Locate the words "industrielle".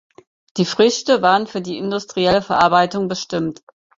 1.77-2.41